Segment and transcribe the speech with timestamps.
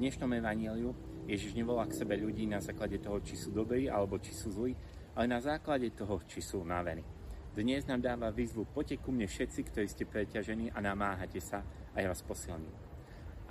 [0.00, 0.96] dnešnom evaníliu
[1.28, 4.72] Ježiš nevolá k sebe ľudí na základe toho, či sú dobrí alebo či sú zlí,
[5.12, 7.04] ale na základe toho, či sú unavení.
[7.52, 11.60] Dnes nám dáva výzvu, poďte ku mne všetci, ktorí ste preťažení a namáhate sa
[11.92, 12.72] a ja vás posilním.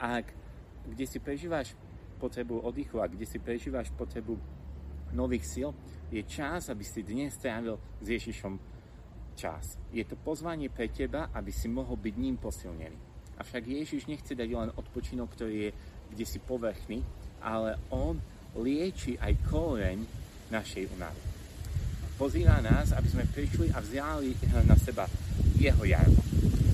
[0.01, 0.33] Ak
[0.89, 1.77] kde si prežívaš
[2.17, 4.33] potrebu oddychu a kde si prežívaš potrebu
[5.13, 5.69] nových síl,
[6.09, 8.57] je čas, aby si dnes strávil s Ježišom
[9.37, 9.77] čas.
[9.93, 13.08] Je to pozvanie pre teba, aby si mohol byť ním posilnený.
[13.39, 15.71] Avšak Ježiš nechce dať len odpočinok, ktorý je
[16.09, 17.05] kde si povrchný,
[17.39, 18.17] ale on
[18.57, 19.97] lieči aj koreň
[20.49, 21.21] našej únavy.
[22.19, 24.35] Pozýva nás, aby sme prišli a vzali
[24.67, 25.07] na seba
[25.55, 26.19] jeho jarmo.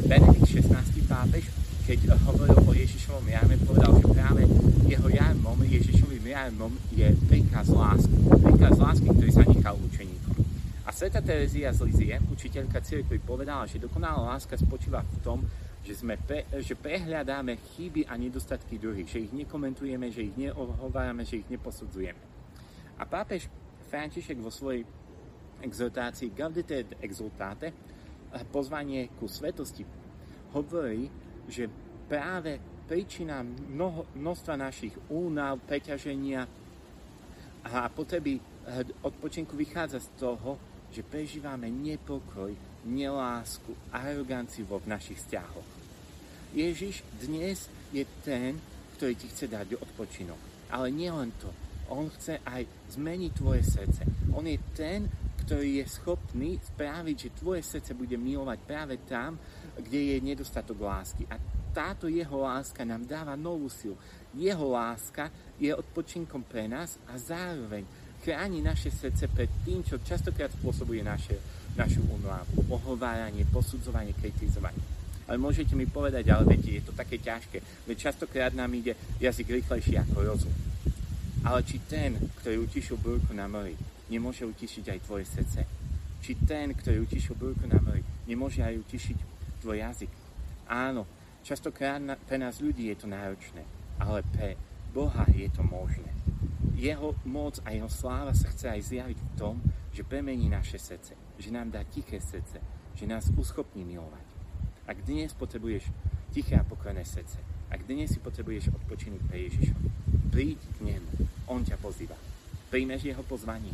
[0.09, 1.05] Benedikt 16.
[1.05, 1.45] pápež,
[1.85, 4.41] keď hovoril o Ježišovom jarme, povedal, že práve
[4.89, 8.17] jeho jarmom, Ježišovým jarmom je príkaz lásky.
[8.41, 10.35] Príkaz lásky, ktorý sa nechal učeníkom.
[10.85, 15.39] A Sveta Terezia z Lizie, učiteľka cirkvi, povedala, že dokonalá láska spočíva v tom,
[15.85, 21.21] že, sme pre, že prehľadáme chyby a nedostatky druhých, že ich nekomentujeme, že ich neohovárame,
[21.21, 22.17] že ich neposudzujeme.
[22.97, 23.45] A pápež
[23.93, 24.81] František vo svojej
[25.61, 27.69] exhortácii Gaudete et exultate,
[28.49, 29.85] pozvanie ku svetosti,
[30.51, 31.07] hovorí,
[31.47, 31.69] že
[32.09, 32.57] práve
[32.89, 36.43] príčina mnoho, množstva našich únav, preťaženia
[37.65, 38.41] a potreby
[39.05, 40.57] odpočinku vychádza z toho,
[40.93, 42.53] že prežívame nepokoj,
[42.85, 45.84] nelásku, aroganciu vo v našich vzťahoch.
[46.55, 48.55] Ježiš dnes je ten,
[48.95, 50.39] ktorý ti chce dať odpočinok.
[50.71, 51.51] Ale nielen to.
[51.91, 52.63] On chce aj
[52.95, 54.07] zmeniť tvoje srdce.
[54.31, 55.03] On je ten,
[55.43, 59.35] ktorý je schopný spraviť, že tvoje srdce bude milovať práve tam,
[59.75, 61.27] kde je nedostatok lásky.
[61.27, 61.35] A
[61.75, 63.99] táto jeho láska nám dáva novú silu.
[64.31, 65.27] Jeho láska
[65.59, 67.83] je odpočinkom pre nás a zároveň
[68.23, 71.35] chráni naše srdce pred tým, čo častokrát spôsobuje naše,
[71.75, 72.63] našu unlávu.
[72.71, 74.94] Ohováranie, posudzovanie, kritizovanie.
[75.25, 77.57] Ale môžete mi povedať, ale viete, je to také ťažké.
[77.89, 80.53] Veď častokrát nám ide jazyk rýchlejší ako rozum.
[81.45, 83.73] Ale či ten, ktorý utišil búrku na mori,
[84.09, 85.61] nemôže utišiť aj tvoje srdce?
[86.21, 89.17] Či ten, ktorý utišil búrku na mori, nemôže aj utišiť
[89.61, 90.11] tvoj jazyk?
[90.69, 91.05] Áno,
[91.45, 93.61] častokrát pre nás ľudí je to náročné,
[94.01, 94.57] ale pre
[94.93, 96.09] Boha je to možné.
[96.77, 99.55] Jeho moc a jeho sláva sa chce aj zjaviť v tom,
[99.93, 102.57] že premení naše srdce, že nám dá tiché srdce,
[102.93, 104.34] že nás uschopní milovať.
[104.85, 105.89] Ak dnes potrebuješ
[106.29, 107.41] tiché a pokojné srdce,
[107.73, 109.81] ak dnes si potrebuješ odpočinúť pre Ježišom,
[110.29, 111.09] príď k nemu,
[111.49, 112.13] on ťa pozýva.
[112.69, 113.73] Príjmeš jeho pozvanie,